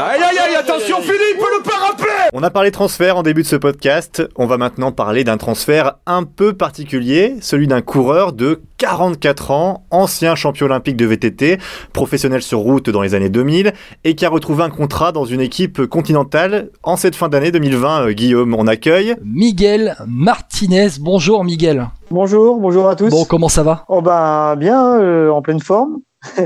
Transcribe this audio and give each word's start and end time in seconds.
Aïe 0.00 0.22
aïe 0.22 0.38
aïe, 0.38 0.54
attention 0.54 1.00
Philippe, 1.00 1.40
le 1.40 1.62
parapluie 1.64 2.28
On 2.32 2.44
a 2.44 2.50
parlé 2.50 2.70
transfert 2.70 3.16
en 3.16 3.24
début 3.24 3.42
de 3.42 3.48
ce 3.48 3.56
podcast. 3.56 4.22
On 4.36 4.46
va 4.46 4.56
maintenant 4.56 4.92
parler 4.92 5.24
d'un 5.24 5.38
transfert 5.38 5.94
un 6.06 6.22
peu 6.22 6.52
particulier, 6.52 7.34
celui 7.40 7.66
d'un 7.66 7.80
coureur 7.80 8.32
de 8.32 8.62
44 8.76 9.50
ans, 9.50 9.82
ancien 9.90 10.36
champion 10.36 10.66
olympique 10.66 10.96
de 10.96 11.04
VTT, 11.04 11.58
professionnel 11.92 12.42
sur 12.42 12.60
route 12.60 12.90
dans 12.90 13.02
les 13.02 13.16
années 13.16 13.28
2000 13.28 13.72
et 14.04 14.14
qui 14.14 14.24
a 14.24 14.28
retrouvé 14.28 14.62
un 14.62 14.70
contrat 14.70 15.10
dans 15.10 15.24
une 15.24 15.40
équipe 15.40 15.84
continentale 15.86 16.70
en 16.84 16.96
cette 16.96 17.16
fin 17.16 17.28
d'année 17.28 17.50
2020. 17.50 18.02
Euh, 18.02 18.12
Guillaume, 18.12 18.54
on 18.54 18.68
accueille 18.68 19.16
Miguel 19.24 19.96
Martinez. 20.06 20.90
Bonjour 21.00 21.42
Miguel. 21.42 21.88
Bonjour, 22.12 22.60
bonjour 22.60 22.88
à 22.88 22.94
tous. 22.94 23.10
Bon, 23.10 23.24
comment 23.24 23.48
ça 23.48 23.64
va? 23.64 23.84
Oh 23.88 24.00
ben 24.00 24.54
bien, 24.54 25.00
euh, 25.00 25.30
en 25.30 25.42
pleine 25.42 25.60
forme. 25.60 25.96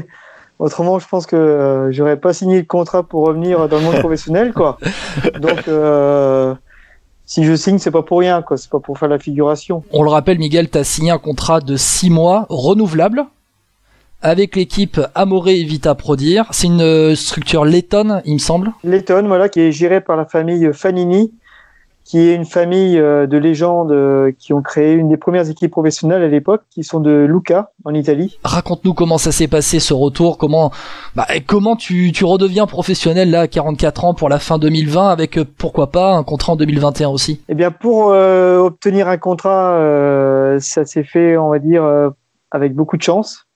Autrement, 0.62 1.00
je 1.00 1.08
pense 1.08 1.26
que 1.26 1.34
euh, 1.34 1.90
j'aurais 1.90 2.16
pas 2.16 2.32
signé 2.32 2.58
le 2.58 2.64
contrat 2.64 3.02
pour 3.02 3.26
revenir 3.26 3.68
dans 3.68 3.78
le 3.78 3.82
monde 3.82 3.96
professionnel, 3.98 4.52
quoi. 4.52 4.78
Donc, 5.40 5.66
euh, 5.66 6.54
si 7.26 7.42
je 7.42 7.56
signe, 7.56 7.78
c'est 7.78 7.90
pas 7.90 8.02
pour 8.02 8.20
rien, 8.20 8.42
quoi. 8.42 8.56
C'est 8.56 8.70
pas 8.70 8.78
pour 8.78 8.96
faire 8.96 9.08
la 9.08 9.18
figuration. 9.18 9.82
On 9.90 10.04
le 10.04 10.10
rappelle, 10.10 10.38
Miguel, 10.38 10.70
tu 10.70 10.78
as 10.78 10.84
signé 10.84 11.10
un 11.10 11.18
contrat 11.18 11.58
de 11.58 11.74
6 11.74 12.10
mois 12.10 12.46
renouvelable 12.48 13.26
avec 14.20 14.54
l'équipe 14.54 15.00
Amoré 15.16 15.58
et 15.58 15.64
Vita 15.64 15.96
Prodir. 15.96 16.46
C'est 16.52 16.68
une 16.68 16.80
euh, 16.80 17.16
structure 17.16 17.64
lettonne, 17.64 18.22
il 18.24 18.34
me 18.34 18.38
semble. 18.38 18.70
Letton, 18.84 19.26
voilà, 19.26 19.48
qui 19.48 19.58
est 19.58 19.72
gérée 19.72 20.00
par 20.00 20.16
la 20.16 20.26
famille 20.26 20.70
Fanini, 20.72 21.32
qui 22.04 22.18
est 22.18 22.34
une 22.34 22.44
famille 22.44 22.98
euh, 22.98 23.26
de 23.26 23.38
légendes 23.38 23.92
euh, 23.92 24.32
qui 24.38 24.52
ont 24.52 24.62
créé 24.62 24.92
une 24.92 25.08
des 25.08 25.16
premières 25.16 25.48
équipes 25.48 25.70
professionnelles 25.70 26.22
à 26.22 26.28
l'époque, 26.28 26.62
qui 26.70 26.82
sont 26.84 27.00
de 27.00 27.26
Lucca, 27.28 27.70
en 27.84 27.94
Italie. 27.94 28.38
Raconte-nous 28.44 28.94
comment 28.94 29.18
ça 29.18 29.32
s'est 29.32 29.48
passé 29.48 29.80
ce 29.80 29.94
retour, 29.94 30.38
comment 30.38 30.72
bah, 31.14 31.26
comment 31.46 31.76
tu, 31.76 32.12
tu 32.12 32.24
redeviens 32.24 32.66
professionnel 32.66 33.30
là 33.30 33.42
à 33.42 33.48
44 33.48 34.04
ans 34.04 34.14
pour 34.14 34.28
la 34.28 34.38
fin 34.38 34.58
2020 34.58 35.08
avec 35.08 35.38
euh, 35.38 35.44
pourquoi 35.44 35.90
pas 35.90 36.12
un 36.12 36.24
contrat 36.24 36.54
en 36.54 36.56
2021 36.56 37.08
aussi? 37.08 37.40
Eh 37.48 37.54
bien, 37.54 37.70
pour 37.70 38.10
euh, 38.10 38.58
obtenir 38.58 39.08
un 39.08 39.18
contrat, 39.18 39.74
euh, 39.74 40.58
ça 40.60 40.84
s'est 40.84 41.04
fait, 41.04 41.36
on 41.36 41.50
va 41.50 41.58
dire, 41.58 41.84
euh, 41.84 42.10
avec 42.50 42.74
beaucoup 42.74 42.96
de 42.96 43.02
chance. 43.02 43.46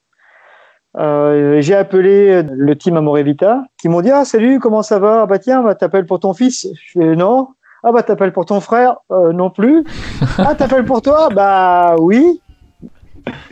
Euh, 0.99 1.61
j'ai 1.61 1.75
appelé 1.75 2.43
le 2.43 2.77
team 2.77 2.97
Amore 2.97 3.17
Vita, 3.17 3.65
qui 3.79 3.89
m'ont 3.91 4.01
dit 4.01 4.11
ah 4.11 4.25
salut 4.25 4.61
comment 4.61 4.83
ça 4.83 4.99
va? 4.99 5.23
Ah 5.23 5.27
bah 5.27 5.39
tiens 5.39 5.63
bah 5.63 5.75
t'appelles 5.75 6.07
pour 6.07 6.21
ton 6.21 6.33
fils 6.33 6.67
je 6.73 6.93
fais 6.99 7.17
non 7.17 7.49
ah 7.83 7.93
bah 7.93 8.03
t'appelles 8.03 8.33
pour 8.33 8.47
ton 8.47 8.61
frère 8.61 8.97
Euh, 9.11 9.33
non 9.33 9.51
plus. 9.51 9.85
Ah 10.39 10.55
t'appelles 10.55 10.85
pour 10.85 11.03
toi? 11.03 11.29
Bah 11.31 11.97
oui. 11.99 12.41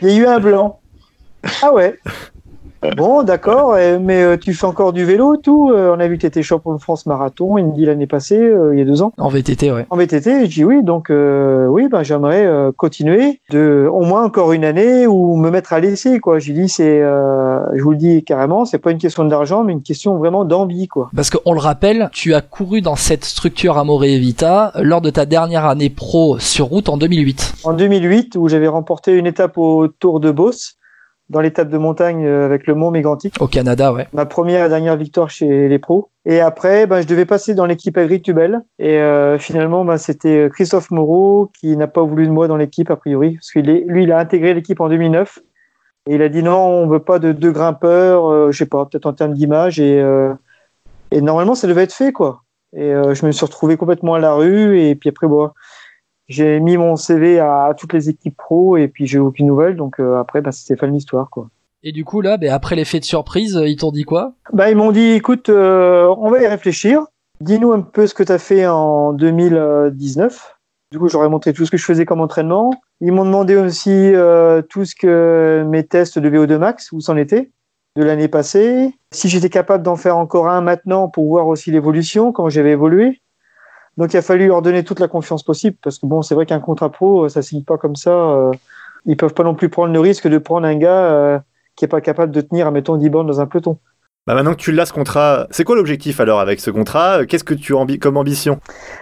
Il 0.01 0.09
y 0.09 0.11
a 0.11 0.15
eu 0.23 0.25
un 0.27 0.39
blanc. 0.39 0.79
Ah 1.61 1.71
ouais 1.73 1.99
bon 2.95 3.23
d'accord 3.23 3.75
mais 4.01 4.21
euh, 4.23 4.37
tu 4.37 4.53
fais 4.53 4.65
encore 4.65 4.93
du 4.93 5.05
vélo 5.05 5.37
tout 5.37 5.71
Euh, 5.71 5.93
on 5.95 5.99
a 5.99 6.07
vu 6.07 6.17
que 6.17 6.21
t'étais 6.21 6.43
champion 6.43 6.73
de 6.73 6.81
France 6.81 7.05
marathon 7.05 7.57
il 7.57 7.65
me 7.67 7.73
dit 7.73 7.85
l'année 7.85 8.07
passée 8.07 8.37
euh, 8.39 8.73
il 8.73 8.79
y 8.79 8.81
a 8.81 8.85
deux 8.85 9.01
ans 9.01 9.13
En 9.17 9.29
VTT, 9.29 9.71
ouais. 9.71 9.85
en 9.89 9.97
VTT, 9.97 10.45
je 10.45 10.51
dis 10.51 10.63
oui, 10.63 10.83
donc 10.83 11.09
euh, 11.09 11.67
oui, 11.67 11.87
ben 11.89 12.03
j'aimerais 12.03 12.45
euh, 12.45 12.71
continuer 12.75 13.39
de 13.51 13.87
au 13.91 14.01
moins 14.01 14.23
encore 14.23 14.53
une 14.53 14.63
année 14.65 15.07
ou 15.07 15.35
me 15.37 15.49
mettre 15.49 15.73
à 15.73 15.79
l'essai 15.79 16.19
quoi. 16.19 16.39
J'ai 16.39 16.53
dit 16.53 16.69
c'est, 16.69 17.01
euh, 17.01 17.59
je 17.75 17.81
vous 17.81 17.91
le 17.91 17.97
dis 17.97 18.23
carrément, 18.23 18.65
c'est 18.65 18.77
pas 18.79 18.91
une 18.91 18.97
question 18.97 19.25
d'argent, 19.25 19.63
mais 19.63 19.73
une 19.73 19.81
question 19.81 20.17
vraiment 20.17 20.45
d'envie 20.45 20.87
quoi. 20.87 21.09
Parce 21.15 21.29
qu'on 21.29 21.53
le 21.53 21.59
rappelle, 21.59 22.09
tu 22.11 22.33
as 22.33 22.41
couru 22.41 22.81
dans 22.81 22.95
cette 22.95 23.25
structure 23.25 23.77
Amoré 23.77 24.13
et 24.13 24.19
Vita 24.19 24.71
lors 24.81 25.01
de 25.01 25.09
ta 25.09 25.25
dernière 25.25 25.65
année 25.65 25.89
pro 25.89 26.37
sur 26.39 26.67
route 26.67 26.89
en 26.89 26.97
2008. 26.97 27.53
En 27.63 27.73
2008, 27.73 28.35
où 28.37 28.47
j'avais 28.47 28.67
remporté 28.67 29.13
une 29.13 29.25
étape 29.25 29.57
au 29.57 29.87
Tour 29.87 30.19
de 30.19 30.31
Beauce, 30.31 30.75
dans 31.29 31.41
l'étape 31.41 31.69
de 31.69 31.77
montagne 31.77 32.25
euh, 32.25 32.45
avec 32.45 32.67
le 32.67 32.75
Mont 32.75 32.91
Mégantic, 32.91 33.35
Au 33.39 33.47
Canada, 33.47 33.91
ouais. 33.91 34.07
ma 34.13 34.25
première 34.25 34.65
et 34.65 34.69
dernière 34.69 34.95
victoire 34.95 35.29
chez 35.29 35.67
les 35.67 35.79
pros. 35.79 36.09
Et 36.25 36.39
après, 36.39 36.87
ben, 36.87 37.01
je 37.01 37.07
devais 37.07 37.25
passer 37.25 37.55
dans 37.55 37.65
l'équipe 37.65 37.97
Agritubel. 37.97 38.61
Et 38.79 38.99
euh, 38.99 39.37
finalement, 39.37 39.85
ben, 39.85 39.97
c'était 39.97 40.49
Christophe 40.51 40.91
Moreau 40.91 41.51
qui 41.59 41.75
n'a 41.77 41.87
pas 41.87 42.03
voulu 42.03 42.27
de 42.27 42.31
moi 42.31 42.47
dans 42.47 42.57
l'équipe, 42.57 42.89
a 42.91 42.95
priori. 42.95 43.35
Parce 43.35 43.51
qu'il 43.51 43.69
est, 43.69 43.83
lui, 43.87 44.03
il 44.03 44.11
a 44.11 44.19
intégré 44.19 44.53
l'équipe 44.53 44.79
en 44.79 44.89
2009. 44.89 45.39
Et 46.07 46.15
il 46.15 46.21
a 46.21 46.29
dit 46.29 46.43
non, 46.43 46.57
on 46.57 46.87
veut 46.87 46.99
pas 46.99 47.17
de 47.17 47.31
deux 47.31 47.51
grimpeurs, 47.51 48.29
euh, 48.29 48.51
je 48.51 48.57
sais 48.57 48.67
pas, 48.67 48.85
peut-être 48.85 49.07
en 49.07 49.13
termes 49.13 49.33
d'image. 49.33 49.79
Et, 49.79 49.99
euh, 49.99 50.33
et 51.11 51.21
normalement, 51.21 51.55
ça 51.55 51.67
devait 51.67 51.83
être 51.83 51.93
fait, 51.93 52.11
quoi. 52.11 52.43
Et 52.75 52.93
euh, 52.93 53.13
je 53.15 53.25
me 53.25 53.31
suis 53.31 53.45
retrouvé 53.45 53.77
complètement 53.77 54.13
à 54.13 54.19
la 54.19 54.33
rue. 54.33 54.79
Et 54.79 54.95
puis 54.95 55.09
après, 55.09 55.27
bon, 55.27 55.49
j'ai 56.27 56.59
mis 56.59 56.77
mon 56.77 56.95
CV 56.95 57.39
à, 57.39 57.65
à 57.65 57.73
toutes 57.73 57.93
les 57.93 58.09
équipes 58.09 58.37
pro. 58.37 58.77
Et 58.77 58.87
puis 58.87 59.05
j'ai 59.05 59.17
eu 59.17 59.21
aucune 59.21 59.47
nouvelle. 59.47 59.75
Donc 59.75 59.99
euh, 59.99 60.19
après, 60.19 60.41
ben, 60.41 60.51
c'était 60.51 60.75
fin 60.75 60.87
de 60.87 60.93
l'histoire, 60.93 61.29
quoi. 61.29 61.49
Et 61.83 61.91
du 61.91 62.03
coup, 62.03 62.21
là, 62.21 62.37
ben, 62.37 62.51
après 62.51 62.75
l'effet 62.75 62.99
de 62.99 63.05
surprise, 63.05 63.61
ils 63.63 63.75
t'ont 63.75 63.91
dit 63.91 64.03
quoi? 64.03 64.33
Bah, 64.51 64.71
ils 64.71 64.75
m'ont 64.75 64.91
dit, 64.91 65.11
écoute, 65.11 65.49
euh, 65.49 66.13
on 66.17 66.31
va 66.31 66.41
y 66.41 66.47
réfléchir. 66.47 67.05
Dis-nous 67.41 67.73
un 67.73 67.81
peu 67.81 68.07
ce 68.07 68.15
que 68.15 68.23
tu 68.23 68.31
as 68.31 68.39
fait 68.39 68.65
en 68.65 69.13
2019. 69.13 70.55
Du 70.91 70.99
coup, 70.99 71.09
j'aurais 71.09 71.29
montré 71.29 71.53
tout 71.53 71.65
ce 71.65 71.71
que 71.71 71.77
je 71.77 71.85
faisais 71.85 72.05
comme 72.05 72.21
entraînement. 72.21 72.71
Ils 73.01 73.11
m'ont 73.11 73.25
demandé 73.25 73.55
aussi 73.55 73.91
euh, 73.91 74.61
tout 74.63 74.85
ce 74.85 74.95
que 74.95 75.63
mes 75.67 75.83
tests 75.83 76.17
de 76.17 76.29
VO2 76.29 76.57
max, 76.57 76.91
où 76.91 77.01
c'en 77.01 77.17
était, 77.17 77.51
de 77.97 78.03
l'année 78.03 78.29
passée. 78.29 78.95
Si 79.11 79.29
j'étais 79.29 79.49
capable 79.49 79.83
d'en 79.83 79.95
faire 79.95 80.17
encore 80.17 80.47
un 80.47 80.61
maintenant 80.61 81.07
pour 81.07 81.27
voir 81.27 81.47
aussi 81.47 81.69
l'évolution, 81.69 82.31
comment 82.31 82.49
j'avais 82.49 82.71
évolué. 82.71 83.21
Donc, 83.97 84.13
il 84.13 84.17
a 84.17 84.21
fallu 84.21 84.47
leur 84.47 84.61
donner 84.61 84.83
toute 84.83 84.99
la 84.99 85.07
confiance 85.07 85.43
possible, 85.43 85.77
parce 85.81 85.99
que 85.99 86.05
bon, 86.05 86.21
c'est 86.21 86.35
vrai 86.35 86.45
qu'un 86.45 86.59
contrat 86.59 86.89
pro, 86.91 87.29
ça 87.29 87.41
signe 87.41 87.63
pas 87.63 87.77
comme 87.77 87.95
ça. 87.95 88.11
euh, 88.11 88.51
ils 89.05 89.15
peuvent 89.17 89.33
pas 89.33 89.43
non 89.43 89.53
plus 89.55 89.69
prendre 89.69 89.93
le 89.93 89.99
risque 89.99 90.27
de 90.27 90.37
prendre 90.37 90.65
un 90.67 90.75
gars 90.75 91.05
euh, 91.11 91.39
qui 91.75 91.85
est 91.85 91.87
pas 91.87 92.01
capable 92.01 92.31
de 92.31 92.41
tenir, 92.41 92.67
admettons, 92.67 92.97
10 92.97 93.09
bornes 93.09 93.27
dans 93.27 93.39
un 93.39 93.45
peloton. 93.45 93.77
Bah 94.27 94.33
maintenant 94.33 94.51
que 94.53 94.57
tu 94.57 94.71
l'as 94.71 94.87
ce 94.87 94.93
contrat, 94.93 95.45
c'est 95.51 95.63
quoi 95.63 95.75
l'objectif 95.75 96.19
alors 96.19 96.39
avec 96.39 96.59
ce 96.59 96.71
contrat? 96.71 97.27
Qu'est-ce 97.27 97.43
que 97.43 97.53
tu 97.53 97.75
as 97.77 97.85
comme 98.01 98.17
ambition? 98.17 98.59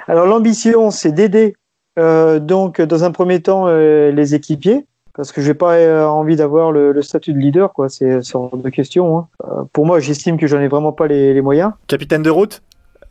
Alors 0.10 0.26
l'ambition, 0.28 0.92
c'est 0.92 1.14
d'aider 1.14 1.56
euh, 1.98 2.40
donc 2.40 2.82
dans 2.82 3.06
un 3.06 3.12
premier 3.12 3.42
temps 3.42 3.68
euh, 3.68 4.12
les 4.12 4.36
équipiers, 4.36 4.86
parce 5.16 5.32
que 5.32 5.42
j'ai 5.42 5.54
pas 5.54 5.76
euh, 5.76 6.04
envie 6.06 6.36
d'avoir 6.36 6.74
le, 6.74 6.92
le 6.92 7.02
statut 7.02 7.32
de 7.32 7.38
leader, 7.38 7.72
quoi. 7.72 7.88
C'est 7.88 8.20
hors 8.34 8.58
de 8.58 8.70
question. 8.70 9.18
Hein. 9.18 9.28
Euh, 9.46 9.64
pour 9.72 9.86
moi, 9.86 10.02
j'estime 10.02 10.38
que 10.38 10.46
j'en 10.48 10.60
ai 10.60 10.68
vraiment 10.68 10.92
pas 10.92 11.08
les, 11.08 11.34
les 11.34 11.42
moyens. 11.42 11.72
Capitaine 11.88 12.24
de 12.24 12.30
route? 12.30 12.62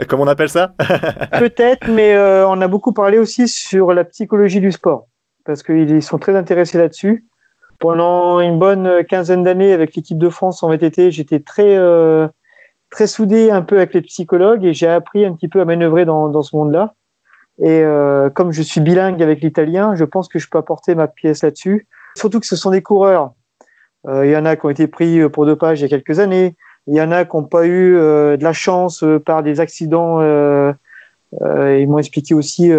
Comme 0.09 0.21
on 0.21 0.27
appelle 0.27 0.49
ça 0.49 0.75
Peut-être, 1.39 1.89
mais 1.89 2.15
euh, 2.15 2.47
on 2.49 2.61
a 2.61 2.69
beaucoup 2.69 2.93
parlé 2.93 3.19
aussi 3.19 3.49
sur 3.49 3.93
la 3.93 4.05
psychologie 4.05 4.61
du 4.61 4.73
sport, 4.73 5.07
parce 5.45 5.63
qu'ils 5.63 6.03
sont 6.03 6.19
très 6.19 6.37
intéressés 6.37 6.79
là-dessus. 6.79 7.27
Pendant 7.79 8.41
une 8.41 8.59
bonne 8.59 9.05
quinzaine 9.05 9.43
d'années 9.43 9.73
avec 9.73 9.97
l'équipe 9.97 10.19
de 10.19 10.29
France 10.29 10.63
en 10.63 10.69
VTT, 10.69 11.11
j'étais 11.11 11.41
très 11.41 11.77
euh, 11.77 12.29
très 12.91 13.07
soudé 13.07 13.51
un 13.51 13.63
peu 13.63 13.77
avec 13.77 13.93
les 13.95 14.03
psychologues 14.03 14.65
et 14.65 14.73
j'ai 14.73 14.87
appris 14.87 15.25
un 15.25 15.35
petit 15.35 15.49
peu 15.49 15.61
à 15.61 15.65
manœuvrer 15.65 16.05
dans, 16.05 16.43
ce 16.43 16.55
monde-là. 16.55 16.95
Et 17.59 17.83
euh, 17.83 18.31
comme 18.31 18.53
je 18.53 18.63
suis 18.63 18.81
bilingue 18.81 19.23
avec 19.23 19.41
l'italien, 19.41 19.95
je 19.97 20.05
pense 20.05 20.29
que 20.29 20.39
je 20.39 20.49
peux 20.49 20.59
apporter 20.59 20.95
ma 20.95 21.09
pièce 21.09 21.43
là-dessus. 21.43 21.89
Surtout 22.17 22.39
que 22.39 22.47
ce 22.47 22.57
sont 22.57 22.71
des 22.71 22.83
coureurs. 22.83 23.33
Il 24.09 24.31
y 24.31 24.37
en 24.37 24.45
a 24.45 24.57
qui 24.57 24.67
ont 24.67 24.71
été 24.71 24.89
pris 24.89 25.29
pour 25.29 25.47
dopage 25.47 25.81
il 25.81 25.83
y 25.83 25.87
a 25.87 25.89
quelques 25.89 26.19
années. 26.19 26.57
Il 26.87 26.95
y 26.95 27.01
en 27.01 27.13
a 27.13 27.25
qui 27.25 27.37
n'ont 27.37 27.45
pas 27.45 27.67
eu 27.67 27.95
euh, 27.97 28.37
de 28.37 28.45
la 28.45 28.53
chance 28.53 29.03
euh, 29.05 29.19
par 29.19 29.43
des 29.43 29.61
accidents. 29.61 30.21
Euh, 30.21 30.73
ils 31.41 31.89
m'ont 31.89 31.99
expliqué 31.99 32.35
aussi 32.35 32.71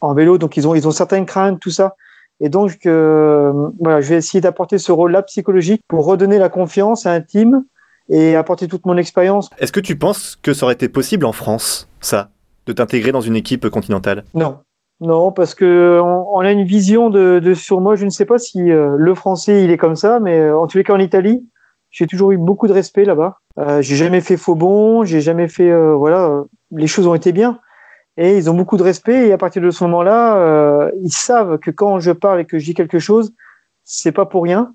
en 0.00 0.14
vélo. 0.14 0.38
Donc 0.38 0.56
ils 0.56 0.68
ont 0.68 0.74
ils 0.74 0.86
ont 0.86 0.90
certaines 0.90 1.26
craintes, 1.26 1.60
tout 1.60 1.70
ça. 1.70 1.94
Et 2.40 2.48
donc 2.48 2.86
euh, 2.86 3.52
voilà, 3.78 4.00
je 4.00 4.08
vais 4.08 4.16
essayer 4.16 4.40
d'apporter 4.40 4.78
ce 4.78 4.92
rôle-là 4.92 5.22
psychologique 5.22 5.82
pour 5.88 6.06
redonner 6.06 6.38
la 6.38 6.48
confiance 6.48 7.06
à 7.06 7.12
un 7.12 7.20
team 7.20 7.64
et 8.08 8.34
apporter 8.34 8.66
toute 8.66 8.86
mon 8.86 8.96
expérience. 8.96 9.50
Est-ce 9.58 9.72
que 9.72 9.80
tu 9.80 9.96
penses 9.96 10.36
que 10.42 10.52
ça 10.52 10.64
aurait 10.64 10.74
été 10.74 10.88
possible 10.88 11.26
en 11.26 11.32
France, 11.32 11.88
ça 12.00 12.30
De 12.66 12.72
t'intégrer 12.72 13.12
dans 13.12 13.20
une 13.20 13.36
équipe 13.36 13.68
continentale? 13.68 14.24
Non. 14.34 14.58
Non, 15.02 15.32
parce 15.32 15.54
que 15.54 15.98
on, 16.02 16.26
on 16.34 16.40
a 16.40 16.50
une 16.52 16.64
vision 16.64 17.08
de, 17.08 17.38
de 17.38 17.54
sur 17.54 17.80
moi. 17.80 17.94
Je 17.94 18.04
ne 18.04 18.10
sais 18.10 18.26
pas 18.26 18.38
si 18.38 18.70
euh, 18.70 18.96
le 18.98 19.14
français 19.14 19.64
il 19.64 19.70
est 19.70 19.78
comme 19.78 19.96
ça, 19.96 20.20
mais 20.20 20.38
euh, 20.38 20.58
en 20.58 20.66
tous 20.66 20.76
les 20.76 20.84
cas 20.84 20.92
en 20.92 20.98
Italie, 20.98 21.46
j'ai 21.90 22.06
toujours 22.06 22.32
eu 22.32 22.38
beaucoup 22.38 22.66
de 22.66 22.72
respect 22.72 23.04
là-bas. 23.04 23.38
Euh, 23.58 23.82
j'ai 23.82 23.96
jamais 23.96 24.20
fait 24.20 24.36
faux 24.36 24.54
bon, 24.54 25.04
j'ai 25.04 25.20
jamais 25.20 25.48
fait 25.48 25.70
euh, 25.70 25.94
voilà, 25.94 26.26
euh, 26.26 26.44
les 26.72 26.86
choses 26.86 27.06
ont 27.06 27.14
été 27.14 27.32
bien 27.32 27.60
et 28.16 28.36
ils 28.36 28.50
ont 28.50 28.54
beaucoup 28.54 28.76
de 28.76 28.82
respect 28.82 29.28
et 29.28 29.32
à 29.32 29.38
partir 29.38 29.62
de 29.62 29.70
ce 29.70 29.84
moment-là, 29.84 30.36
euh, 30.36 30.90
ils 31.02 31.12
savent 31.12 31.58
que 31.58 31.70
quand 31.70 32.00
je 32.00 32.12
parle 32.12 32.40
et 32.40 32.44
que 32.44 32.58
je 32.58 32.64
dis 32.64 32.74
quelque 32.74 32.98
chose, 32.98 33.32
c'est 33.84 34.12
pas 34.12 34.26
pour 34.26 34.44
rien. 34.44 34.72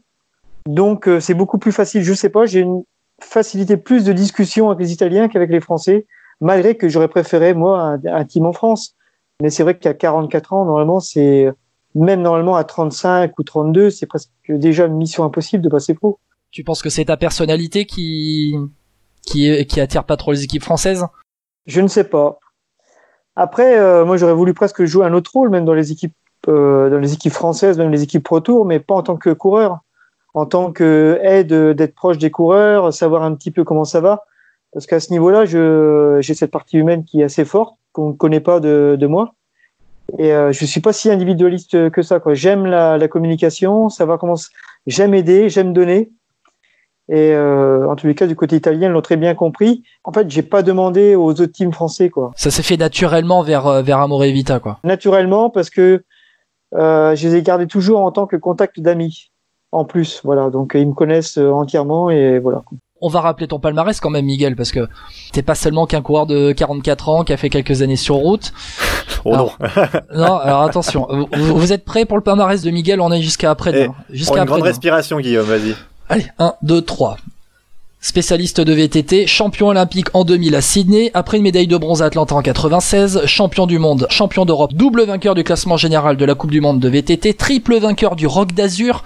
Donc 0.68 1.08
c'est 1.20 1.36
beaucoup 1.36 1.60
plus 1.60 1.72
facile. 1.72 2.04
Je 2.04 2.14
sais 2.14 2.30
pas, 2.30 2.46
j'ai 2.46 2.62
une 2.62 2.84
facilité 3.22 3.78
plus 3.78 4.04
de 4.04 4.14
discussion 4.14 4.70
avec 4.70 4.80
les 4.80 4.92
Italiens 4.92 5.28
qu'avec 5.28 5.52
les 5.52 5.62
Français, 5.62 6.08
malgré 6.42 6.76
que 6.76 6.90
j'aurais 6.90 7.08
préféré 7.08 7.54
moi 7.54 7.82
un, 7.82 8.06
un 8.06 8.26
team 8.26 8.46
en 8.46 8.54
France. 8.54 8.96
Mais 9.42 9.50
c'est 9.50 9.64
vrai 9.64 9.78
qu'à 9.78 9.94
44 9.94 10.54
ans, 10.54 10.66
normalement, 10.66 11.00
c'est 11.00 11.52
même 11.94 12.22
normalement 12.22 12.56
à 12.56 12.64
35 12.64 13.38
ou 13.40 13.44
32, 13.44 13.90
c'est 13.90 14.06
presque 14.06 14.30
déjà 14.50 14.86
une 14.86 14.96
mission 14.96 15.24
impossible 15.24 15.64
de 15.64 15.70
passer 15.70 15.94
pro. 15.94 16.20
Tu 16.56 16.64
penses 16.64 16.82
que 16.82 16.90
c'est 16.90 17.04
ta 17.04 17.18
personnalité 17.18 17.84
qui 17.84 18.56
qui 19.24 19.66
qui 19.66 19.82
attire 19.82 20.06
pas 20.06 20.16
trop 20.16 20.32
les 20.32 20.46
équipes 20.46 20.64
françaises? 20.64 21.06
Je 21.66 21.82
ne 21.82 21.90
sais 21.90 22.06
pas. 22.06 22.40
Après, 23.36 23.78
euh, 23.78 24.06
moi, 24.06 24.16
j'aurais 24.16 24.34
voulu 24.34 24.54
presque 24.54 24.86
jouer 24.86 25.06
un 25.06 25.14
autre 25.14 25.32
rôle, 25.34 25.50
même 25.50 25.66
dans 25.66 25.74
les 25.74 25.92
équipes, 25.92 26.16
euh, 26.48 26.90
dans 26.90 27.00
les 27.00 27.12
équipes 27.12 27.34
françaises, 27.34 27.78
même 27.78 27.92
les 27.92 28.04
équipes 28.04 28.24
Pro 28.24 28.40
Tour, 28.40 28.64
mais 28.64 28.80
pas 28.80 28.94
en 28.94 29.04
tant 29.04 29.18
que 29.18 29.32
coureur, 29.32 29.80
en 30.34 30.46
tant 30.46 30.72
que 30.72 31.20
aide 31.24 31.52
d'être 31.52 31.94
proche 31.94 32.20
des 32.20 32.32
coureurs, 32.32 32.94
savoir 32.94 33.24
un 33.24 33.36
petit 33.36 33.52
peu 33.52 33.66
comment 33.66 33.84
ça 33.84 34.00
va. 34.00 34.24
Parce 34.72 34.86
qu'à 34.86 35.02
ce 35.02 35.12
niveau-là, 35.12 35.44
j'ai 35.44 36.34
cette 36.34 36.52
partie 36.52 36.78
humaine 36.78 37.04
qui 37.04 37.20
est 37.20 37.26
assez 37.26 37.44
forte, 37.44 37.76
qu'on 37.92 38.12
ne 38.12 38.14
connaît 38.14 38.40
pas 38.40 38.62
de, 38.62 38.96
de 38.98 39.08
moi. 39.08 39.36
Et 40.18 40.32
euh, 40.32 40.54
je 40.54 40.64
suis 40.64 40.80
pas 40.80 40.94
si 40.94 41.12
individualiste 41.12 41.90
que 41.90 42.02
ça. 42.02 42.22
J'aime 42.28 42.66
la, 42.66 42.98
la, 42.98 43.10
communication, 43.10 43.90
savoir 43.90 44.20
comment. 44.20 44.36
J'aime 44.88 45.14
aider, 45.14 45.50
j'aime 45.50 45.74
donner. 45.74 46.14
Et 47.08 47.34
euh, 47.34 47.88
en 47.88 47.96
tous 47.96 48.08
les 48.08 48.16
cas, 48.16 48.26
du 48.26 48.36
côté 48.36 48.56
italien, 48.56 48.88
ils 48.88 48.92
l'ont 48.92 49.02
très 49.02 49.18
bien 49.18 49.36
compris. 49.36 49.84
En 50.04 50.12
fait, 50.12 50.30
j'ai 50.30 50.42
pas 50.42 50.64
demandé 50.64 51.16
aux 51.16 51.30
autres 51.30 51.46
teams 51.46 51.72
français, 51.72 52.10
quoi. 52.10 52.32
Ça 52.36 52.50
s'est 52.50 52.64
fait 52.64 52.78
naturellement 52.78 53.44
vers 53.44 53.68
euh, 53.68 53.82
vers 53.84 54.00
Amore 54.00 54.24
Vita, 54.24 54.60
quoi. 54.60 54.80
Naturellement, 54.84 55.50
parce 55.50 55.70
que 55.70 56.04
euh, 56.74 57.16
je 57.16 57.28
les 57.28 57.36
ai 57.36 57.42
gardés 57.44 57.68
toujours 57.68 58.02
en 58.02 58.12
tant 58.12 58.26
que 58.26 58.36
contact 58.36 58.80
d'amis. 58.80 59.32
En 59.72 59.86
plus, 59.86 60.22
voilà. 60.24 60.50
Donc 60.50 60.72
ils 60.74 60.88
me 60.88 60.94
connaissent 60.94 61.38
euh, 61.38 61.52
entièrement 61.52 62.10
et 62.10 62.40
voilà 62.40 62.64
on 63.02 63.10
va 63.10 63.22
rappeler 63.22 63.48
ton 63.48 63.60
palmarès 63.60 64.00
quand 64.00 64.10
même, 64.10 64.26
Miguel, 64.26 64.56
parce 64.56 64.72
que 64.72 64.88
t'es 65.32 65.42
pas 65.42 65.54
seulement 65.54 65.86
qu'un 65.86 66.02
coureur 66.02 66.26
de 66.26 66.54
44 66.54 67.10
ans 67.10 67.24
qui 67.24 67.34
a 67.34 67.38
fait 67.38 67.50
quelques 67.50 67.82
années 67.82 67.98
sur 67.98 68.16
route. 68.16 68.54
Oh 69.26 69.36
non. 69.36 69.52
non, 70.16 70.38
alors 70.38 70.62
attention. 70.62 71.08
Vous, 71.34 71.74
êtes 71.74 71.84
prêts 71.84 72.06
pour 72.06 72.18
le 72.18 72.24
palmarès 72.24 72.62
de 72.62 72.72
Miguel 72.72 73.02
On 73.02 73.12
est 73.12 73.22
jusqu'à 73.22 73.52
après. 73.52 73.74
Eh, 73.76 74.16
jusqu'à 74.16 74.40
une 74.40 74.46
grande 74.46 74.62
respiration, 74.62 75.20
Guillaume. 75.20 75.46
Vas-y. 75.46 75.76
Allez, 76.08 76.28
1, 76.38 76.54
2, 76.62 76.82
3. 76.84 77.18
Spécialiste 78.00 78.62
de 78.62 78.74
VTT, 78.74 79.26
champion 79.26 79.70
olympique 79.70 80.14
en 80.14 80.24
2000 80.24 80.54
à 80.54 80.62
Sydney, 80.62 81.10
après 81.16 81.38
une 81.38 81.44
médaille 81.44 81.66
de 81.66 81.78
bronze 81.78 82.04
à 82.04 82.06
Atlanta 82.06 82.36
en 82.36 82.44
96, 82.44 83.26
champion 83.26 83.66
du 83.66 83.80
monde, 83.80 84.06
champion 84.12 84.46
d'Europe, 84.46 84.74
double 84.76 85.06
vainqueur 85.06 85.34
du 85.34 85.44
classement 85.44 85.78
général 85.78 86.16
de 86.16 86.24
la 86.24 86.36
Coupe 86.36 86.52
du 86.52 86.62
Monde 86.62 86.80
de 86.80 86.88
VTT, 86.88 87.34
triple 87.34 87.80
vainqueur 87.80 88.16
du 88.16 88.28
Rock 88.28 88.52
d'Azur, 88.52 89.04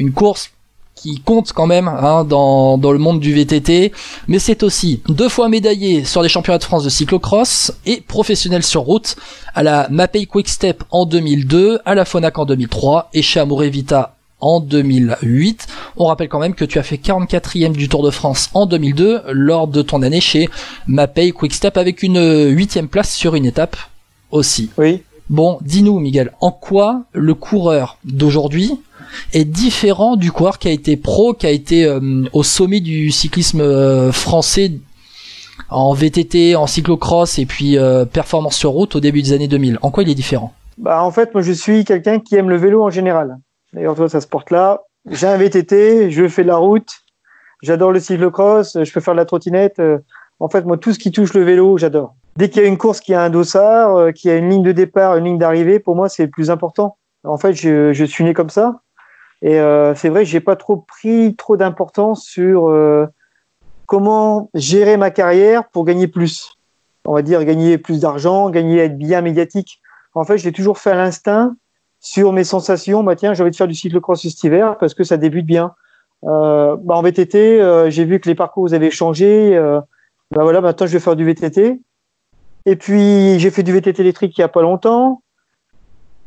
une 0.00 0.12
course 0.12 0.50
qui 0.96 1.20
compte 1.20 1.52
quand 1.52 1.68
même 1.68 1.86
hein, 1.86 2.24
dans, 2.24 2.76
dans 2.76 2.90
le 2.90 2.98
monde 2.98 3.20
du 3.20 3.32
VTT, 3.32 3.92
mais 4.26 4.40
c'est 4.40 4.64
aussi 4.64 5.02
deux 5.08 5.28
fois 5.28 5.48
médaillé 5.48 6.04
sur 6.04 6.22
les 6.22 6.28
championnats 6.28 6.58
de 6.58 6.64
France 6.64 6.82
de 6.82 6.90
cyclocross 6.90 7.72
et 7.86 8.00
professionnel 8.00 8.64
sur 8.64 8.80
route 8.80 9.14
à 9.54 9.62
la 9.62 9.86
Mapei 9.88 10.26
Quick 10.26 10.48
Step 10.48 10.82
en 10.90 11.06
2002, 11.06 11.78
à 11.84 11.94
la 11.94 12.04
Fonac 12.04 12.36
en 12.36 12.46
2003 12.46 13.10
et 13.14 13.22
chez 13.22 13.38
Amore 13.38 13.62
Vita 13.62 14.16
en 14.40 14.60
2008. 14.60 15.66
On 15.96 16.06
rappelle 16.06 16.28
quand 16.28 16.38
même 16.38 16.54
que 16.54 16.64
tu 16.64 16.78
as 16.78 16.82
fait 16.82 16.96
44e 16.96 17.72
du 17.72 17.88
Tour 17.88 18.02
de 18.02 18.10
France 18.10 18.50
en 18.54 18.66
2002 18.66 19.22
lors 19.32 19.68
de 19.68 19.82
ton 19.82 20.02
année 20.02 20.20
chez 20.20 20.48
Mapei 20.86 21.32
Quick 21.32 21.54
Step 21.54 21.76
avec 21.76 22.02
une 22.02 22.50
huitième 22.50 22.88
place 22.88 23.12
sur 23.12 23.34
une 23.34 23.46
étape 23.46 23.76
aussi. 24.30 24.70
Oui. 24.78 25.02
Bon, 25.28 25.58
dis-nous 25.62 26.00
Miguel, 26.00 26.32
en 26.40 26.50
quoi 26.50 27.04
le 27.12 27.34
coureur 27.34 27.98
d'aujourd'hui 28.04 28.72
est 29.32 29.44
différent 29.44 30.16
du 30.16 30.32
coureur 30.32 30.58
qui 30.58 30.68
a 30.68 30.72
été 30.72 30.96
pro, 30.96 31.34
qui 31.34 31.46
a 31.46 31.50
été 31.50 31.84
euh, 31.84 32.24
au 32.32 32.42
sommet 32.42 32.80
du 32.80 33.10
cyclisme 33.10 33.60
euh, 33.60 34.10
français 34.12 34.72
en 35.68 35.92
VTT, 35.94 36.56
en 36.56 36.66
cyclocross 36.66 37.38
et 37.38 37.46
puis 37.46 37.78
euh, 37.78 38.04
performance 38.04 38.56
sur 38.56 38.70
route 38.70 38.96
au 38.96 39.00
début 39.00 39.22
des 39.22 39.32
années 39.32 39.48
2000. 39.48 39.78
En 39.82 39.90
quoi 39.90 40.02
il 40.02 40.10
est 40.10 40.14
différent? 40.14 40.52
Bah 40.78 41.02
en 41.04 41.10
fait, 41.10 41.32
moi 41.32 41.42
je 41.42 41.52
suis 41.52 41.84
quelqu'un 41.84 42.18
qui 42.18 42.34
aime 42.36 42.48
le 42.48 42.56
vélo 42.56 42.82
en 42.82 42.90
général. 42.90 43.38
D'ailleurs 43.72 43.94
toi 43.94 44.08
ça 44.08 44.20
se 44.20 44.26
porte 44.26 44.50
là. 44.50 44.82
J'ai 45.06 45.26
un 45.26 45.36
VTT, 45.36 46.10
je 46.10 46.28
fais 46.28 46.42
de 46.42 46.48
la 46.48 46.56
route, 46.56 46.90
j'adore 47.62 47.92
le 47.92 48.00
cyclocross, 48.00 48.82
je 48.82 48.92
peux 48.92 49.00
faire 49.00 49.14
de 49.14 49.18
la 49.18 49.24
trottinette. 49.24 49.80
En 50.38 50.48
fait, 50.48 50.64
moi 50.64 50.76
tout 50.76 50.92
ce 50.92 50.98
qui 50.98 51.10
touche 51.10 51.32
le 51.32 51.42
vélo, 51.42 51.78
j'adore. 51.78 52.14
Dès 52.36 52.48
qu'il 52.48 52.62
y 52.62 52.64
a 52.64 52.68
une 52.68 52.78
course 52.78 53.00
qui 53.00 53.14
a 53.14 53.22
un 53.22 53.30
dossard, 53.30 54.12
qui 54.12 54.30
a 54.30 54.36
une 54.36 54.50
ligne 54.50 54.62
de 54.62 54.72
départ, 54.72 55.16
une 55.16 55.24
ligne 55.24 55.38
d'arrivée, 55.38 55.78
pour 55.78 55.96
moi 55.96 56.08
c'est 56.08 56.24
le 56.24 56.30
plus 56.30 56.50
important. 56.50 56.96
En 57.24 57.38
fait, 57.38 57.54
je, 57.54 58.04
suis 58.04 58.24
né 58.24 58.34
comme 58.34 58.50
ça. 58.50 58.80
Et 59.42 59.58
euh, 59.58 59.94
c'est 59.94 60.10
vrai 60.10 60.24
j'ai 60.24 60.40
pas 60.40 60.56
trop 60.56 60.76
pris 60.76 61.34
trop 61.36 61.56
d'importance 61.56 62.24
sur 62.24 62.68
euh, 62.68 63.06
comment 63.86 64.50
gérer 64.54 64.96
ma 64.96 65.10
carrière 65.10 65.68
pour 65.68 65.84
gagner 65.84 66.08
plus. 66.08 66.58
On 67.06 67.14
va 67.14 67.22
dire 67.22 67.42
gagner 67.44 67.78
plus 67.78 68.00
d'argent, 68.00 68.50
gagner 68.50 68.78
être 68.78 68.98
bien 68.98 69.22
médiatique. 69.22 69.80
En 70.14 70.24
fait, 70.24 70.36
je 70.36 70.44
l'ai 70.44 70.52
toujours 70.52 70.78
fait 70.78 70.90
à 70.90 70.94
l'instinct 70.94 71.56
sur 72.00 72.32
mes 72.32 72.44
sensations. 72.44 73.02
Bah 73.02 73.16
tiens, 73.16 73.34
j'ai 73.34 73.42
envie 73.42 73.50
de 73.50 73.56
faire 73.56 73.68
du 73.68 73.74
cyclocross 73.74 74.22
cet 74.22 74.42
hiver 74.42 74.76
parce 74.78 74.94
que 74.94 75.04
ça 75.04 75.16
débute 75.16 75.46
bien. 75.46 75.74
Euh, 76.24 76.76
bah 76.78 76.96
en 76.96 77.02
VTT, 77.02 77.60
euh, 77.60 77.90
j'ai 77.90 78.04
vu 78.04 78.20
que 78.20 78.28
les 78.28 78.34
parcours 78.34 78.72
avaient 78.72 78.90
changé. 78.90 79.56
Euh, 79.56 79.80
bah 80.30 80.42
voilà, 80.42 80.60
maintenant 80.60 80.86
je 80.86 80.92
vais 80.92 81.00
faire 81.00 81.16
du 81.16 81.24
VTT. 81.24 81.80
Et 82.66 82.76
puis 82.76 83.38
j'ai 83.38 83.50
fait 83.50 83.62
du 83.62 83.72
VTT 83.72 84.00
électrique 84.00 84.36
il 84.36 84.40
y 84.40 84.44
a 84.44 84.48
pas 84.48 84.62
longtemps. 84.62 85.22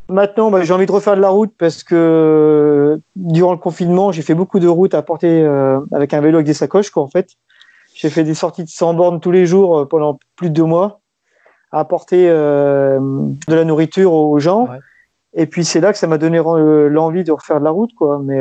Maintenant, 0.09 0.51
bah, 0.51 0.63
j'ai 0.63 0.73
envie 0.73 0.85
de 0.85 0.91
refaire 0.91 1.15
de 1.15 1.21
la 1.21 1.29
route 1.29 1.53
parce 1.57 1.83
que 1.83 2.99
durant 3.15 3.53
le 3.53 3.57
confinement, 3.57 4.11
j'ai 4.11 4.21
fait 4.21 4.35
beaucoup 4.35 4.59
de 4.59 4.67
routes 4.67 4.93
à 4.93 5.01
porter 5.01 5.41
euh, 5.41 5.79
avec 5.93 6.13
un 6.13 6.21
vélo 6.21 6.37
avec 6.37 6.45
des 6.45 6.53
sacoches, 6.53 6.89
quoi, 6.89 7.03
en 7.03 7.07
fait. 7.07 7.29
J'ai 7.95 8.09
fait 8.09 8.23
des 8.23 8.33
sorties 8.33 8.63
de 8.63 8.69
100 8.69 8.95
bornes 8.95 9.19
tous 9.19 9.31
les 9.31 9.45
jours 9.45 9.79
euh, 9.79 9.85
pendant 9.85 10.19
plus 10.35 10.49
de 10.49 10.55
deux 10.55 10.65
mois 10.65 10.99
à 11.71 11.79
apporter 11.79 12.29
euh, 12.29 12.99
de 13.47 13.55
la 13.55 13.63
nourriture 13.63 14.13
aux 14.13 14.39
gens. 14.39 14.67
Et 15.35 15.47
puis 15.47 15.65
c'est 15.65 15.79
là 15.79 15.91
que 15.91 15.97
ça 15.97 16.07
m'a 16.07 16.17
donné 16.17 16.37
l'envie 16.37 17.23
de 17.23 17.31
refaire 17.31 17.59
de 17.59 17.65
la 17.65 17.71
route, 17.71 17.91
quoi. 17.97 18.21
Mais 18.23 18.39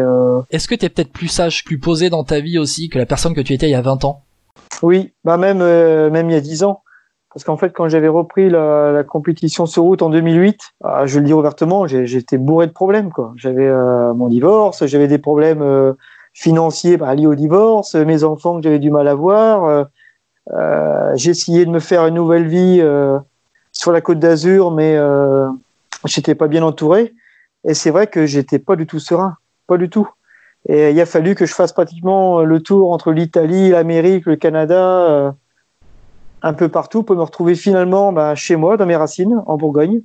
est-ce 0.50 0.68
que 0.68 0.74
tu 0.74 0.84
es 0.84 0.88
peut-être 0.88 1.12
plus 1.12 1.28
sage, 1.28 1.64
plus 1.64 1.78
posé 1.78 2.10
dans 2.10 2.24
ta 2.24 2.40
vie 2.40 2.58
aussi 2.58 2.88
que 2.88 2.98
la 2.98 3.06
personne 3.06 3.34
que 3.34 3.40
tu 3.40 3.54
étais 3.54 3.66
il 3.66 3.72
y 3.72 3.74
a 3.74 3.82
20 3.82 4.04
ans? 4.04 4.22
Oui, 4.82 5.12
bah 5.24 5.36
même 5.36 5.58
même 5.58 6.28
il 6.28 6.32
y 6.34 6.36
a 6.36 6.40
10 6.40 6.64
ans. 6.64 6.82
Parce 7.32 7.44
qu'en 7.44 7.56
fait, 7.56 7.70
quand 7.70 7.88
j'avais 7.88 8.08
repris 8.08 8.50
la, 8.50 8.92
la, 8.92 9.04
compétition 9.04 9.64
sur 9.64 9.84
route 9.84 10.02
en 10.02 10.10
2008, 10.10 10.60
ah, 10.84 11.06
je 11.06 11.18
le 11.18 11.24
dis 11.24 11.32
ouvertement, 11.32 11.86
j'étais 11.86 12.36
bourré 12.36 12.66
de 12.66 12.72
problèmes. 12.72 13.10
quoi. 13.10 13.32
J'avais 13.36 13.66
euh, 13.66 14.12
mon 14.12 14.28
divorce, 14.28 14.84
j'avais 14.86 15.08
des 15.08 15.18
problèmes 15.18 15.62
euh, 15.62 15.94
financiers 16.34 16.98
bah, 16.98 17.14
liés 17.14 17.26
au 17.26 17.34
divorce, 17.34 17.94
mes 17.94 18.22
enfants 18.22 18.56
que 18.56 18.62
j'avais 18.62 18.78
du 18.78 18.90
mal 18.90 19.08
à 19.08 19.14
voir. 19.14 19.64
Euh, 19.64 19.84
euh 20.52 21.14
essayé 21.14 21.64
de 21.64 21.70
me 21.70 21.78
faire 21.78 22.06
une 22.06 22.14
nouvelle 22.14 22.46
vie 22.48 22.82
sur 23.70 23.92
la 23.92 24.00
Côte 24.00 24.18
d'Azur, 24.18 24.70
mais 24.70 24.98
j'étais 26.06 26.34
pas 26.34 26.48
bien 26.48 26.62
entouré. 26.62 27.14
Et 27.64 27.74
c'est 27.74 27.90
vrai 27.90 28.06
que 28.06 28.26
j'étais 28.26 28.58
pas 28.58 28.76
du 28.76 28.86
tout 28.86 28.98
serein, 28.98 29.36
pas 29.66 29.78
du 29.78 29.88
tout. 29.88 30.08
Et 30.68 30.90
il 30.90 31.00
a 31.00 31.06
fallu 31.06 31.34
que 31.34 31.46
je 31.46 31.54
fasse 31.54 31.72
pratiquement 31.72 32.42
le 32.42 32.60
tour 32.60 32.92
entre 32.92 33.12
l'Italie, 33.12 33.70
l'Amérique, 33.70 34.26
le 34.26 34.36
Canada 34.36 35.34
un 36.42 36.52
peu 36.54 36.68
partout 36.68 37.02
pour 37.02 37.16
me 37.16 37.22
retrouver 37.22 37.54
finalement 37.54 38.12
bah, 38.12 38.34
chez 38.34 38.56
moi, 38.56 38.76
dans 38.76 38.86
mes 38.86 38.96
racines, 38.96 39.42
en 39.46 39.56
Bourgogne, 39.56 40.02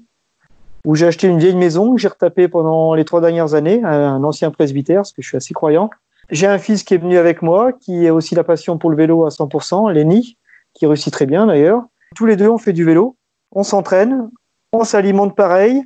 où 0.86 0.96
j'ai 0.96 1.08
acheté 1.08 1.28
une 1.28 1.40
vieille 1.40 1.56
maison 1.56 1.96
que 1.96 2.00
j'ai 2.00 2.08
retapée 2.08 2.48
pendant 2.48 2.94
les 2.94 3.06
trois 3.06 3.22
dernières 3.22 3.56
années, 3.56 3.82
un 3.84 4.24
ancien 4.24 4.52
presbytère, 4.52 4.98
parce 4.98 5.12
que 5.12 5.22
je 5.22 5.28
suis 5.28 5.38
assez 5.38 5.54
croyant. 5.54 5.90
J'ai 6.30 6.48
un 6.48 6.60
fils 6.60 6.84
qui 6.84 6.94
est 6.94 6.98
venu 6.98 7.18
avec 7.18 7.42
moi, 7.42 7.74
qui 7.74 8.08
a 8.08 8.14
aussi 8.14 8.36
la 8.36 8.44
passion 8.44 8.78
pour 8.78 8.90
le 8.90 8.96
vélo 8.96 9.26
à 9.26 9.30
100%, 9.30 9.92
Lenny, 9.92 10.38
qui 10.74 10.86
réussit 10.86 11.12
très 11.12 11.26
bien 11.26 11.48
d'ailleurs. 11.48 11.84
Tous 12.16 12.26
les 12.26 12.36
deux, 12.36 12.50
on 12.50 12.58
fait 12.58 12.74
du 12.74 12.86
vélo, 12.86 13.16
on 13.52 13.64
s'entraîne, 13.64 14.30
on 14.71 14.83
s'alimente 14.83 15.36
pareil, 15.36 15.83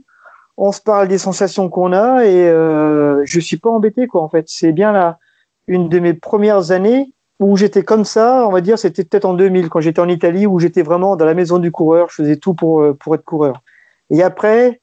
on 0.58 0.72
se 0.72 0.82
parle 0.82 1.08
des 1.08 1.18
sensations 1.18 1.70
qu'on 1.70 1.94
a 1.94 2.26
et 2.26 2.48
euh, 2.50 3.22
je 3.26 3.40
suis 3.40 3.58
pas 3.58 3.70
embêté 3.70 4.08
quoi 4.08 4.22
en 4.22 4.30
fait. 4.30 4.46
C'est 4.48 4.72
bien 4.72 4.92
là 4.92 5.20
une 5.68 5.90
de 5.90 6.00
mes 6.00 6.14
premières 6.14 6.72
années 6.72 7.14
où 7.40 7.58
j'étais 7.58 7.84
comme 7.84 8.06
ça, 8.06 8.46
on 8.48 8.52
va 8.52 8.62
dire, 8.62 8.78
c'était 8.78 9.04
peut-être 9.04 9.26
en 9.26 9.34
2000 9.34 9.70
quand 9.70 9.82
j'étais 9.82 10.00
en 10.00 10.08
Italie 10.08 10.46
où 10.46 10.60
j'étais 10.60 10.84
vraiment 10.84 11.16
dans 11.16 11.26
la 11.26 11.34
maison 11.34 11.58
du 11.58 11.72
coureur, 11.72 12.10
je 12.10 12.16
faisais 12.16 12.36
tout 12.38 12.54
pour 12.54 12.82
euh, 12.82 12.94
pour 12.94 13.16
être 13.16 13.24
coureur. 13.24 13.64
Et 14.12 14.22
après, 14.22 14.80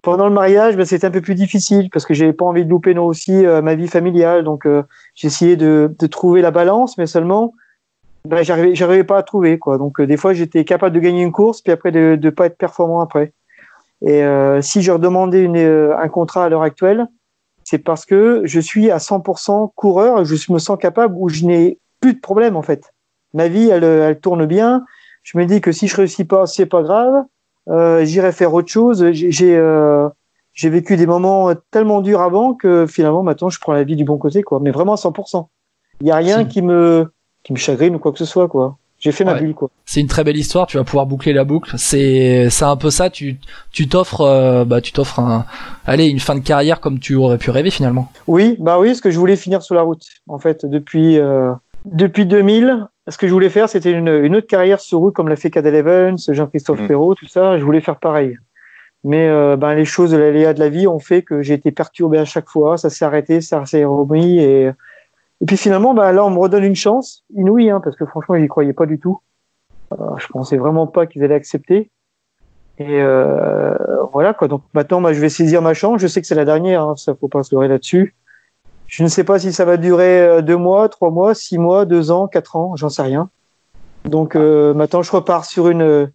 pendant 0.00 0.26
le 0.26 0.32
mariage, 0.32 0.76
ben, 0.76 0.86
c'était 0.86 1.06
un 1.06 1.10
peu 1.10 1.20
plus 1.20 1.34
difficile 1.34 1.90
parce 1.90 2.06
que 2.06 2.14
j'avais 2.14 2.32
pas 2.32 2.46
envie 2.46 2.64
de 2.64 2.70
louper 2.70 2.94
non 2.94 3.04
aussi 3.04 3.44
euh, 3.44 3.60
ma 3.60 3.74
vie 3.74 3.88
familiale, 3.88 4.42
donc 4.42 4.66
euh, 4.66 4.82
j'essayais 5.14 5.56
de, 5.56 5.94
de 5.98 6.06
trouver 6.06 6.40
la 6.40 6.50
balance, 6.50 6.96
mais 6.96 7.06
seulement 7.06 7.52
ben, 8.24 8.42
j'arrivais 8.42 8.74
j'arrivais 8.74 9.04
pas 9.04 9.18
à 9.18 9.22
trouver 9.22 9.58
quoi. 9.58 9.76
Donc 9.76 10.00
des 10.00 10.16
fois 10.16 10.32
j'étais 10.32 10.64
capable 10.64 10.94
de 10.94 11.00
gagner 11.00 11.22
une 11.22 11.32
course 11.32 11.60
puis 11.60 11.72
après 11.72 11.92
de 11.92 12.16
de 12.16 12.30
pas 12.30 12.46
être 12.46 12.56
performant 12.56 13.00
après. 13.00 13.32
Et 14.04 14.22
si 14.62 14.82
je 14.82 14.90
redemandais 14.90 15.42
une, 15.42 15.56
un 15.56 16.08
contrat 16.08 16.44
à 16.44 16.48
l'heure 16.48 16.62
actuelle, 16.62 17.06
c'est 17.64 17.78
parce 17.78 18.04
que 18.04 18.42
je 18.44 18.60
suis 18.60 18.90
à 18.90 18.98
100% 18.98 19.72
coureur 19.74 20.24
je 20.24 20.52
me 20.52 20.58
sens 20.58 20.76
capable 20.78 21.14
où 21.16 21.28
je 21.28 21.44
n'ai 21.44 21.78
plus 22.00 22.14
de 22.14 22.20
problème 22.20 22.56
en 22.56 22.62
fait. 22.62 22.92
Ma 23.34 23.48
vie, 23.48 23.68
elle, 23.68 23.84
elle 23.84 24.20
tourne 24.20 24.44
bien. 24.46 24.84
Je 25.22 25.38
me 25.38 25.46
dis 25.46 25.60
que 25.60 25.72
si 25.72 25.88
je 25.88 25.96
réussis 25.96 26.24
pas, 26.24 26.46
c'est 26.46 26.66
pas 26.66 26.82
grave. 26.82 27.24
Euh, 27.68 28.04
J'irai 28.04 28.32
faire 28.32 28.52
autre 28.52 28.68
chose. 28.68 29.10
J'ai 29.12 29.56
euh, 29.56 30.08
j'ai 30.52 30.68
vécu 30.68 30.96
des 30.96 31.06
moments 31.06 31.50
tellement 31.70 32.02
durs 32.02 32.20
avant 32.20 32.54
que 32.54 32.86
finalement 32.86 33.22
maintenant 33.22 33.48
je 33.48 33.58
prends 33.58 33.72
la 33.72 33.84
vie 33.84 33.96
du 33.96 34.04
bon 34.04 34.18
côté 34.18 34.42
quoi. 34.42 34.60
Mais 34.60 34.70
vraiment 34.70 34.92
à 34.92 34.96
100%. 34.96 35.46
Il 36.00 36.08
y 36.08 36.10
a 36.10 36.16
rien 36.16 36.44
qui 36.44 36.60
me 36.60 37.12
qui 37.42 37.52
me 37.52 37.58
chagrine 37.58 37.94
ou 37.94 37.98
quoi 37.98 38.12
que 38.12 38.18
ce 38.18 38.24
soit 38.24 38.48
quoi. 38.48 38.76
J'ai 39.02 39.10
fait 39.10 39.24
ma 39.24 39.34
bulle 39.34 39.54
quoi. 39.54 39.68
C'est 39.84 40.00
une 40.00 40.06
très 40.06 40.22
belle 40.22 40.36
histoire. 40.36 40.68
Tu 40.68 40.76
vas 40.76 40.84
pouvoir 40.84 41.06
boucler 41.06 41.32
la 41.32 41.42
boucle. 41.42 41.74
C'est 41.76 42.48
c'est 42.50 42.64
un 42.64 42.76
peu 42.76 42.88
ça. 42.88 43.10
Tu 43.10 43.36
tu 43.72 43.88
t'offres 43.88 44.20
euh, 44.20 44.64
bah 44.64 44.80
tu 44.80 44.92
t'offres 44.92 45.18
un 45.18 45.44
allez 45.86 46.06
une 46.06 46.20
fin 46.20 46.36
de 46.36 46.40
carrière 46.40 46.80
comme 46.80 47.00
tu 47.00 47.16
aurais 47.16 47.38
pu 47.38 47.50
rêver 47.50 47.70
finalement. 47.70 48.12
Oui 48.28 48.56
bah 48.60 48.78
oui 48.78 48.88
parce 48.88 49.00
que 49.00 49.10
je 49.10 49.18
voulais 49.18 49.34
finir 49.34 49.60
sur 49.60 49.74
la 49.74 49.82
route 49.82 50.04
en 50.28 50.38
fait 50.38 50.64
depuis 50.64 51.18
euh, 51.18 51.52
depuis 51.84 52.26
2000, 52.26 52.86
ce 53.08 53.18
que 53.18 53.26
je 53.26 53.32
voulais 53.32 53.48
faire, 53.48 53.68
c'était 53.68 53.90
une, 53.90 54.06
une, 54.06 54.36
autre 54.36 54.46
carrière 54.46 54.78
sur 54.78 55.00
route 55.00 55.14
comme 55.14 55.28
l'a 55.28 55.34
fait 55.34 55.50
Cadel 55.50 55.74
Evans, 55.74 56.16
Jean-Christophe 56.28 56.82
mmh. 56.82 56.86
Perrault, 56.86 57.14
tout 57.16 57.26
ça. 57.26 57.58
Je 57.58 57.64
voulais 57.64 57.80
faire 57.80 57.96
pareil. 57.96 58.38
Mais 59.02 59.28
euh, 59.28 59.56
ben, 59.56 59.74
les 59.74 59.84
choses, 59.84 60.14
l'aléa 60.14 60.54
de 60.54 60.60
la 60.60 60.68
vie 60.68 60.86
ont 60.86 61.00
fait 61.00 61.22
que 61.22 61.42
j'ai 61.42 61.54
été 61.54 61.72
perturbé 61.72 62.18
à 62.18 62.24
chaque 62.24 62.48
fois. 62.48 62.76
Ça 62.76 62.88
s'est 62.88 63.04
arrêté, 63.04 63.40
ça 63.40 63.66
s'est 63.66 63.84
remis 63.84 64.38
et, 64.38 64.70
Et 65.42 65.46
puis 65.46 65.56
finalement, 65.56 65.92
bah, 65.92 66.12
là, 66.12 66.24
on 66.24 66.30
me 66.30 66.38
redonne 66.38 66.64
une 66.64 66.76
chance, 66.76 67.24
inouïe, 67.34 67.68
hein, 67.68 67.80
parce 67.82 67.96
que 67.96 68.06
franchement, 68.06 68.36
ils 68.36 68.42
n'y 68.42 68.48
croyaient 68.48 68.72
pas 68.72 68.86
du 68.86 68.98
tout. 68.98 69.20
Euh, 69.92 69.96
je 70.16 70.26
pensais 70.28 70.56
vraiment 70.56 70.86
pas 70.86 71.06
qu'ils 71.06 71.24
allaient 71.24 71.34
accepter. 71.34 71.90
Et 72.78 73.02
euh, 73.02 73.74
voilà 74.12 74.34
quoi. 74.34 74.48
Donc 74.48 74.62
maintenant, 74.72 75.00
bah, 75.00 75.12
je 75.12 75.20
vais 75.20 75.28
saisir 75.28 75.60
ma 75.60 75.74
chance. 75.74 76.00
Je 76.00 76.06
sais 76.06 76.20
que 76.20 76.26
c'est 76.26 76.34
la 76.34 76.44
dernière, 76.44 76.82
hein, 76.82 76.96
ça 76.96 77.14
faut 77.14 77.28
pas 77.28 77.42
se 77.42 77.54
leurrer 77.54 77.68
là-dessus. 77.68 78.14
Je 78.86 79.02
ne 79.02 79.08
sais 79.08 79.24
pas 79.24 79.38
si 79.38 79.52
ça 79.52 79.64
va 79.64 79.76
durer 79.76 80.20
euh, 80.20 80.42
deux 80.42 80.56
mois, 80.56 80.88
trois 80.88 81.10
mois, 81.10 81.34
six 81.34 81.58
mois, 81.58 81.84
deux 81.84 82.10
ans, 82.10 82.28
quatre 82.28 82.56
ans, 82.56 82.76
j'en 82.76 82.88
sais 82.88 83.02
rien. 83.02 83.28
Donc 84.04 84.36
euh, 84.36 84.74
maintenant, 84.74 85.02
je 85.02 85.10
repars 85.12 85.44
sur 85.44 85.68
une 85.68 86.10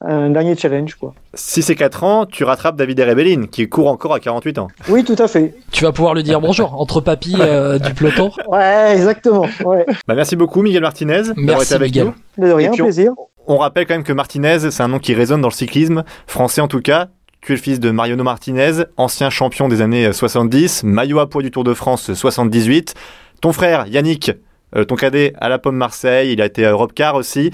un 0.00 0.30
dernier 0.30 0.56
challenge. 0.56 0.94
Quoi. 0.96 1.14
Si 1.34 1.62
c'est 1.62 1.74
4 1.76 2.04
ans, 2.04 2.26
tu 2.26 2.44
rattrapes 2.44 2.76
David 2.76 3.00
Rebellin, 3.00 3.46
qui 3.50 3.68
court 3.68 3.88
encore 3.88 4.14
à 4.14 4.20
48 4.20 4.58
ans. 4.58 4.68
Oui, 4.88 5.04
tout 5.04 5.16
à 5.18 5.28
fait. 5.28 5.54
Tu 5.72 5.84
vas 5.84 5.92
pouvoir 5.92 6.14
lui 6.14 6.22
dire 6.22 6.40
bonjour, 6.40 6.80
entre 6.80 7.00
papy 7.00 7.36
euh, 7.40 7.78
du 7.78 7.94
peloton. 7.94 8.30
Ouais, 8.48 8.92
exactement. 8.94 9.46
Ouais. 9.64 9.86
Bah, 10.06 10.14
merci 10.14 10.36
beaucoup, 10.36 10.62
Miguel 10.62 10.82
Martinez, 10.82 11.22
d'avoir 11.36 11.62
été 11.62 11.74
avec 11.74 11.88
Miguel. 11.88 12.12
nous. 12.38 12.44
De 12.46 12.52
rien, 12.52 12.70
puis, 12.72 12.82
on- 12.82 12.84
plaisir. 12.86 13.12
On 13.46 13.58
rappelle 13.58 13.86
quand 13.86 13.94
même 13.94 14.04
que 14.04 14.12
Martinez, 14.12 14.70
c'est 14.70 14.82
un 14.82 14.88
nom 14.88 14.98
qui 14.98 15.12
résonne 15.14 15.40
dans 15.42 15.48
le 15.48 15.52
cyclisme, 15.54 16.02
français 16.26 16.60
en 16.62 16.68
tout 16.68 16.80
cas. 16.80 17.08
Tu 17.42 17.52
es 17.52 17.56
le 17.56 17.60
fils 17.60 17.78
de 17.78 17.90
Mariano 17.90 18.24
Martinez, 18.24 18.84
ancien 18.96 19.28
champion 19.28 19.68
des 19.68 19.82
années 19.82 20.10
70, 20.14 20.82
maillot 20.84 21.18
à 21.18 21.28
poids 21.28 21.42
du 21.42 21.50
Tour 21.50 21.62
de 21.62 21.74
France 21.74 22.14
78. 22.14 22.94
Ton 23.42 23.52
frère, 23.52 23.86
Yannick, 23.86 24.32
euh, 24.76 24.84
ton 24.84 24.94
cadet 24.96 25.34
à 25.42 25.50
la 25.50 25.58
Pomme 25.58 25.76
Marseille, 25.76 26.32
il 26.32 26.40
a 26.40 26.46
été 26.46 26.64
à 26.64 26.70
Europcar 26.70 27.16
aussi. 27.16 27.50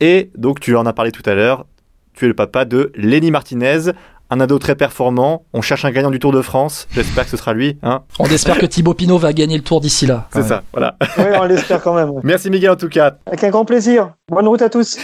Et 0.00 0.30
donc, 0.34 0.60
tu 0.60 0.74
en 0.76 0.86
as 0.86 0.94
parlé 0.94 1.12
tout 1.12 1.22
à 1.28 1.34
l'heure, 1.34 1.66
tu 2.14 2.24
es 2.24 2.28
le 2.28 2.34
papa 2.34 2.64
de 2.64 2.92
Lenny 2.94 3.30
Martinez, 3.30 3.90
un 4.30 4.40
ado 4.40 4.58
très 4.58 4.74
performant. 4.74 5.44
On 5.52 5.60
cherche 5.60 5.84
un 5.84 5.90
gagnant 5.90 6.10
du 6.10 6.18
Tour 6.18 6.32
de 6.32 6.42
France. 6.42 6.86
J'espère 6.92 7.24
que 7.24 7.30
ce 7.30 7.36
sera 7.36 7.52
lui. 7.52 7.76
Hein 7.82 8.02
On 8.18 8.24
espère 8.26 8.58
que 8.58 8.66
Thibaut 8.66 8.94
Pinot 8.94 9.18
va 9.18 9.32
gagner 9.32 9.56
le 9.56 9.62
tour 9.62 9.80
d'ici 9.80 10.06
là. 10.06 10.28
c'est 10.32 10.42
ça, 10.42 10.62
voilà. 10.72 10.96
Ouais, 11.18 11.36
on 11.40 11.44
l'espère 11.44 11.82
quand 11.82 11.94
même. 11.94 12.10
Merci 12.22 12.50
Miguel 12.50 12.70
en 12.70 12.76
tout 12.76 12.88
cas. 12.88 13.16
Avec 13.26 13.44
un 13.44 13.50
grand 13.50 13.64
plaisir. 13.64 14.14
Bonne 14.30 14.48
route 14.48 14.62
à 14.62 14.70
tous. 14.70 14.96